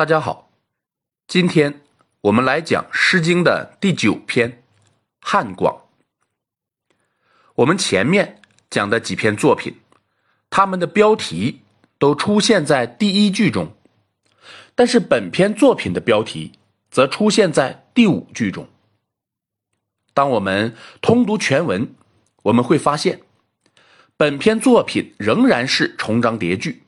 [0.00, 0.50] 大家好，
[1.26, 1.82] 今天
[2.22, 4.50] 我们来讲《诗经》的第九篇
[5.20, 5.74] 《汉广》。
[7.56, 8.40] 我们前面
[8.70, 9.78] 讲的几篇作品，
[10.48, 11.60] 它们的标题
[11.98, 13.74] 都出现在第一句中，
[14.74, 16.52] 但是本篇作品的标题
[16.90, 18.66] 则出现在第五句中。
[20.14, 21.94] 当我们通读全文，
[22.44, 23.20] 我们会发现，
[24.16, 26.84] 本篇作品仍然是重章叠句，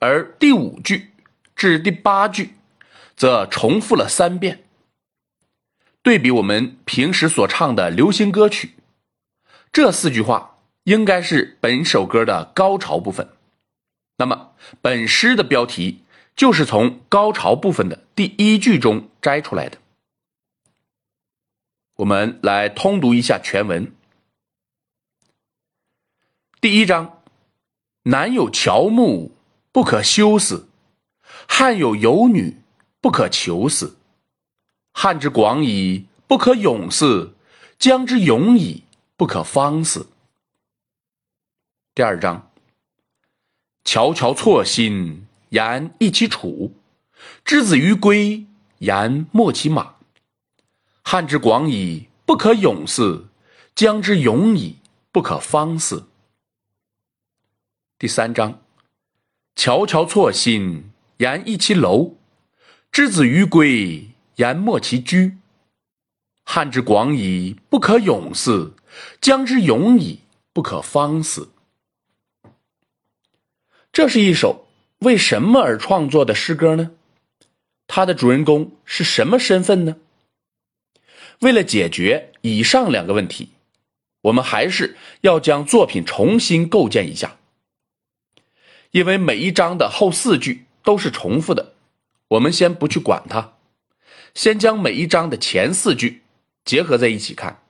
[0.00, 1.13] 而第五句。
[1.54, 2.54] 至第八句，
[3.16, 4.64] 则重复了三遍。
[6.02, 8.74] 对比我们平时所唱的流行歌曲，
[9.72, 13.28] 这四句话应该是本首歌的高潮部分。
[14.18, 16.04] 那么，本诗的标题
[16.36, 19.78] 就是从高潮部分的第一句中摘出来的。
[21.96, 23.92] 我们来通读一下全文。
[26.60, 27.22] 第一章：
[28.02, 29.32] 南有乔木，
[29.72, 30.68] 不可休思。
[31.48, 32.62] 汉有游女，
[33.00, 33.96] 不可求死；
[34.92, 37.34] 汉之广矣，不可泳思；
[37.78, 38.84] 江之永矣，
[39.16, 40.08] 不可方思。
[41.94, 42.50] 第二章：
[43.84, 46.72] 乔乔错薪，言一其楚；
[47.44, 48.46] 之子于归，
[48.78, 49.94] 言莫其马。
[51.02, 53.28] 汉之广矣，不可泳思；
[53.74, 54.78] 江之永矣，
[55.12, 56.08] 不可方思。
[57.98, 58.62] 第三章：
[59.54, 60.90] 乔乔错薪。
[61.18, 62.16] 言一其楼，
[62.90, 65.36] 之子于归，言莫其居。
[66.44, 68.74] 汉之广矣，不可泳思；
[69.20, 70.20] 江之永矣，
[70.52, 71.50] 不可方思。
[73.92, 74.66] 这是一首
[74.98, 76.90] 为什么而创作的诗歌呢？
[77.86, 79.96] 它的主人公是什么身份呢？
[81.40, 83.50] 为了解决以上两个问题，
[84.22, 87.36] 我们还是要将作品重新构建一下，
[88.90, 90.63] 因为每一章的后四句。
[90.84, 91.72] 都是重复的，
[92.28, 93.54] 我们先不去管它，
[94.34, 96.22] 先将每一章的前四句
[96.64, 97.62] 结合在一起看。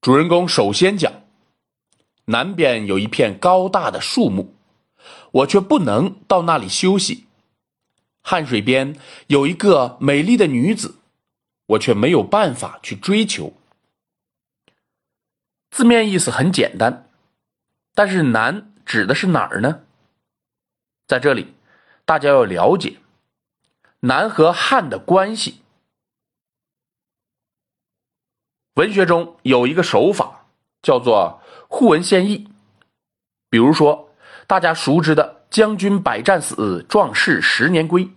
[0.00, 1.24] 主人公首先讲，
[2.26, 4.54] 南边有一片高大的树木，
[5.32, 7.24] 我却不能到那里休息；
[8.20, 8.96] 汉水边
[9.28, 10.96] 有一个美丽的女子，
[11.66, 13.54] 我却没有办法去追求。
[15.70, 17.08] 字面意思很简单，
[17.94, 19.80] 但是南指的是哪儿呢？
[21.06, 21.54] 在这里，
[22.04, 22.98] 大家要了解
[24.00, 25.60] 南和汉的关系。
[28.74, 30.46] 文学中有一个手法
[30.82, 32.48] 叫做互文献义，
[33.48, 34.10] 比如说
[34.46, 38.10] 大家熟知的“将军百战死，壮士十年归”，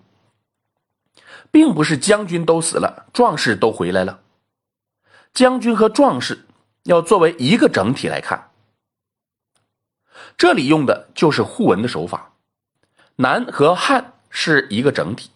[1.52, 4.22] 并不是将军都死了，壮士都回来了。
[5.34, 6.48] 将军和壮士
[6.84, 8.50] 要作为一个整体来看，
[10.38, 12.34] 这里用的就是互文的手法。
[13.20, 15.32] 南和汉是一个整体。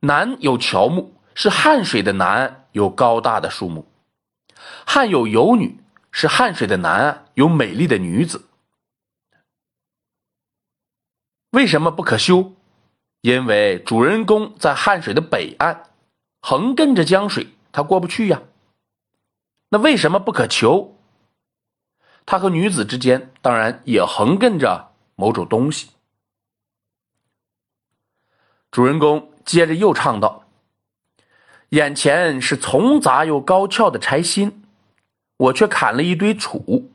[0.00, 3.86] 南有乔木，是汉水的南岸有高大的树木；
[4.86, 8.44] 汉有游女，是汉水的南岸有美丽的女子。
[11.52, 12.52] 为什么不可修？
[13.22, 15.84] 因为主人公在汉水的北岸，
[16.42, 18.42] 横亘着江水，他过不去呀。
[19.70, 20.98] 那为什么不可求？
[22.26, 25.88] 他和女子之间当然也横亘着某种东西。
[28.74, 30.48] 主人公接着又唱道
[31.70, 34.64] ：“眼前是丛杂又高峭的柴薪，
[35.36, 36.88] 我却砍了一堆杵。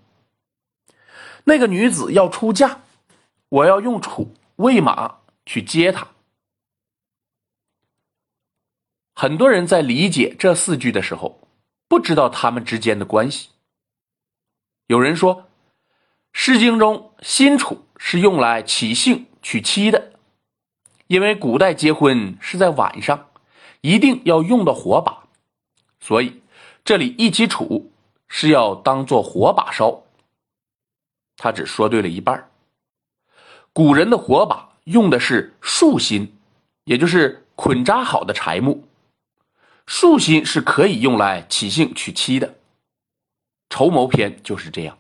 [1.45, 2.81] 那个女子要出嫁，
[3.47, 6.05] 我要用杵喂马去接她。”
[9.15, 11.47] 很多人在理解这四句的时候，
[11.87, 13.51] 不知道他们之间的关系。
[14.87, 15.35] 有人说，
[16.33, 20.08] 《诗经》中新楚是用来起兴娶妻的。
[21.09, 23.29] 因为古代结婚是在晚上，
[23.81, 25.23] 一定要用到火把，
[25.99, 26.39] 所以
[26.85, 27.83] 这里一起杵
[28.27, 30.03] 是要当做火把烧。
[31.35, 32.51] 他只说对了一半。
[33.73, 36.31] 古人的火把用的是树心，
[36.83, 38.87] 也就是捆扎好的柴木。
[39.87, 42.47] 树心是可以用来起兴娶妻的，
[43.71, 44.95] 《筹谋篇》就是这样。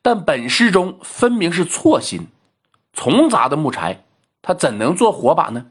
[0.00, 2.28] 但本诗中分明是错心，
[2.94, 4.02] 丛杂的木柴。
[4.42, 5.70] 他怎能做火把呢？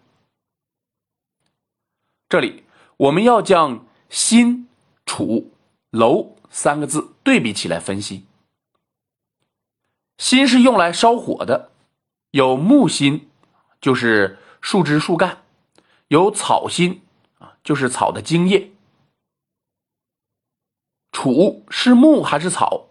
[2.27, 2.63] 这里
[2.97, 4.67] 我们要将“新
[5.05, 5.51] ”“楚
[5.89, 8.25] ”“楼”三个字对比起来分析。
[10.17, 11.71] “新”是用来烧火的，
[12.31, 13.29] 有木芯，
[13.81, 15.37] 就是树枝树干；
[16.09, 17.01] 有草芯，
[17.39, 18.71] 啊，就是草的茎叶。
[21.11, 22.85] “楚”是木还是草？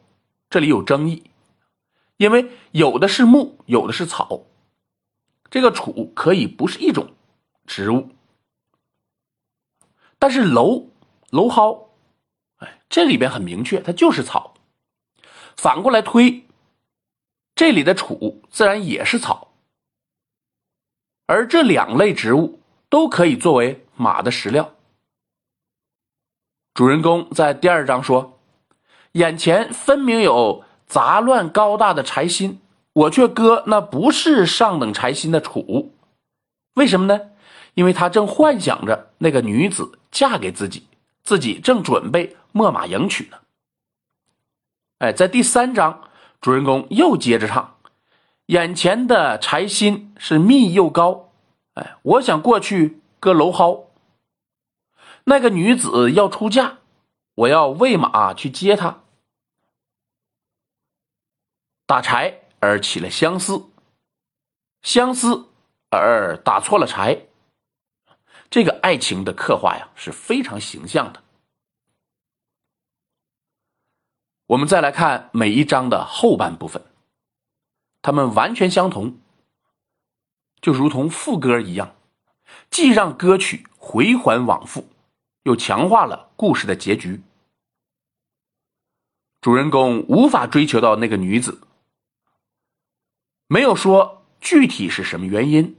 [0.50, 1.30] 这里有争议，
[2.16, 4.40] 因为有的是木，有的是草。
[5.50, 7.14] 这个楚可以不是一种
[7.66, 8.10] 植物，
[10.18, 10.90] 但是蒌
[11.30, 11.90] 蒌蒿，
[12.58, 14.54] 哎，这里边很明确，它就是草。
[15.56, 16.46] 反过来推，
[17.54, 19.54] 这里的楚自然也是草，
[21.26, 24.74] 而这两类植物都可以作为马的食料。
[26.74, 28.38] 主人公在第二章说
[29.12, 32.60] ：“眼前分明有杂乱高大的柴薪，
[32.98, 35.94] 我却割那不是上等柴薪的楚，
[36.74, 37.30] 为什么呢？
[37.74, 40.88] 因为他正幻想着那个女子嫁给自己，
[41.22, 43.38] 自己正准备秣马迎娶呢。”
[44.98, 46.08] 哎，在第三章，
[46.40, 47.76] 主人公又接着唱
[48.46, 51.30] ：“眼前的柴薪是密又高，
[51.74, 53.86] 哎，我想过去割蒌蒿。
[55.24, 56.78] 那个女子要出嫁，
[57.36, 59.02] 我要喂马去接她。
[61.86, 63.70] 打柴而起了相思，
[64.82, 65.48] 相思
[65.90, 67.26] 而打错了柴。
[68.50, 71.22] 这个爱情的刻画呀，是非常形象的。”
[74.46, 76.82] 我们再来看每一章的后半部分，
[78.00, 79.18] 它们完全相同，
[80.62, 81.94] 就如同副歌一样，
[82.70, 84.88] 既让歌曲回环往复，
[85.42, 87.20] 又强化了故事的结局。
[89.42, 91.60] 主人公无法追求到那个女子，
[93.48, 95.76] 没有说具体是什么原因，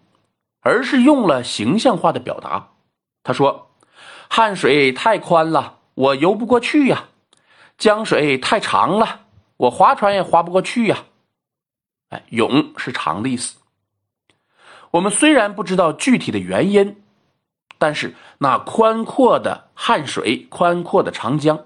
[0.62, 2.69] 而是用了形象化的表达。
[3.24, 3.69] 他说
[4.27, 7.06] ：“汉水太宽了，我游不过去呀。”
[7.77, 9.21] 江水太长了，
[9.56, 11.06] 我划船也划不过去呀。
[12.10, 13.60] 哎，泳是长的意思。
[14.92, 17.01] 我们虽然不知道具体的原因，
[17.77, 21.65] 但是那宽阔的汉水、宽阔的长江，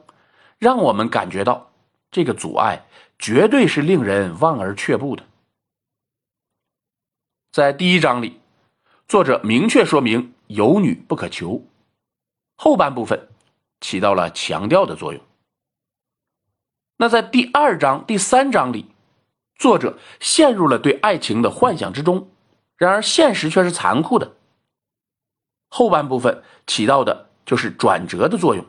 [0.60, 1.72] 让我们感觉到
[2.12, 2.86] 这个阻碍
[3.18, 5.24] 绝对是令人望而却步的。
[7.54, 8.42] 在第一章里，
[9.08, 11.64] 作者明确说明有女不可求，
[12.56, 13.30] 后半部分
[13.80, 15.22] 起到了强调的作用。
[16.98, 18.88] 那在第二章、第三章里，
[19.54, 22.28] 作者陷入了对爱情的幻想之中，
[22.76, 24.36] 然而现实却是残酷的。
[25.70, 28.66] 后半部分起到的就是转折的作用。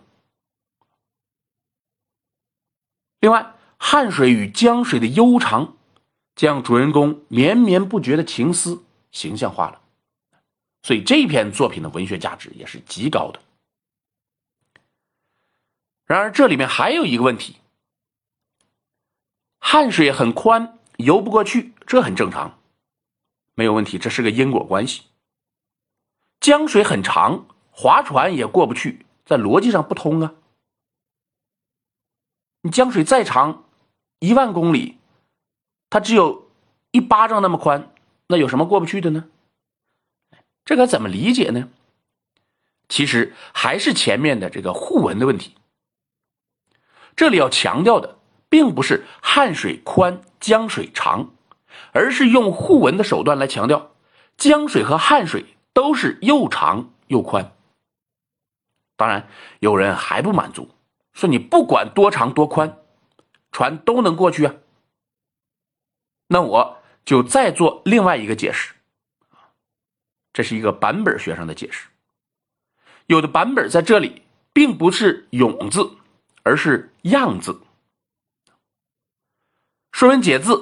[3.21, 5.75] 另外，汉水与江水的悠长，
[6.35, 9.81] 将主人公绵绵不绝的情思形象化了，
[10.83, 13.41] 所以这篇作品的文学价值也是极高的。
[16.07, 17.57] 然而，这里面还有一个问题。
[19.59, 22.59] 汉水很宽，游不过去，这很正常，
[23.55, 25.03] 没有问题，这是个因果关系。
[26.41, 30.35] 江水很长，划船也过不去，在逻辑上不通啊。
[32.61, 33.65] 你江水再长，
[34.19, 34.99] 一万公里，
[35.94, 36.50] 它只有
[36.91, 37.93] 一巴掌那么宽，
[38.26, 39.26] 那有什么过不去的呢？
[40.64, 41.69] 这该怎么理解呢？
[42.88, 45.55] 其实还是前面的这个互文的问题。
[47.14, 48.19] 这里要强调的。
[48.49, 51.32] 并不是汉水宽，江水长，
[51.91, 53.91] 而是用互文的手段来强调，
[54.37, 57.52] 江水和汉水都是又长又宽。
[58.96, 60.69] 当然，有人还不满足，
[61.12, 62.79] 说你不管多长多宽，
[63.50, 64.55] 船都能过去啊。
[66.26, 68.73] 那我就再做另外一个解释，
[70.32, 71.89] 这是一个版本学上的解释。
[73.06, 74.22] 有的版本在这里
[74.53, 75.99] 并不是“永”字，
[76.43, 77.53] 而是“样”字。
[79.93, 80.55] 《说文解字》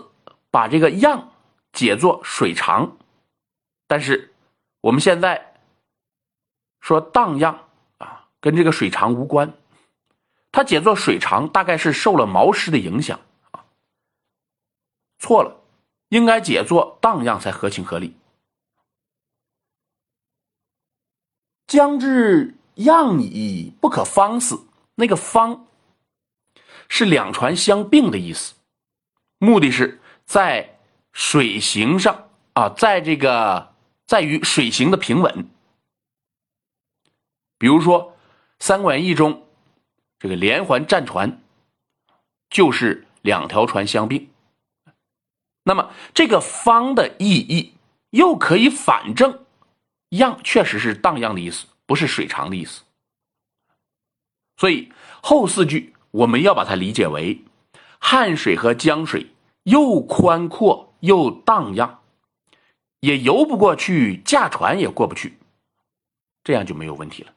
[0.50, 1.32] 把这个“样”
[1.72, 2.96] 解作水长，
[3.87, 4.34] 但是
[4.80, 5.54] 我们现在
[6.80, 9.54] 说荡漾啊，跟这个水长无关。
[10.50, 13.18] 它解作水长，大概是受了毛诗的影响。
[15.22, 15.56] 错了，
[16.08, 18.16] 应该解作荡漾才合情合理。
[21.68, 24.66] 将之漾矣，不可方死。
[24.96, 25.68] 那个“方”
[26.90, 28.54] 是两船相并的意思。
[29.38, 30.76] 目的是在
[31.12, 33.72] 水行上啊，在这个
[34.04, 35.48] 在于水行的平稳。
[37.58, 38.10] 比如说
[38.58, 39.46] 《三国演义》中
[40.18, 41.40] 这个连环战船，
[42.50, 44.31] 就是两条船相并。
[45.64, 47.75] 那么这个“方”的意义
[48.11, 49.45] 又可以反证
[50.11, 52.83] “漾”确实是荡漾的意思，不是水长的意思。
[54.57, 54.92] 所以
[55.23, 57.42] 后四句我们要把它理解为。
[58.04, 59.28] 汉水和江水
[59.62, 62.00] 又宽阔又荡漾，
[62.99, 65.38] 也游不过去，驾船也过不去，
[66.42, 67.33] 这样就没有问题了。